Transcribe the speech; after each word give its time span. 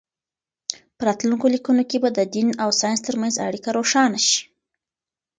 په 0.95 1.01
راتلونکو 1.07 1.45
لیکنو 1.55 1.83
کې 1.89 1.97
به 2.03 2.09
د 2.13 2.19
دین 2.35 2.47
او 2.63 2.69
ساینس 2.79 2.99
ترمنځ 3.07 3.33
اړیکه 3.47 3.69
روښانه 3.77 4.19
شي. 4.27 4.39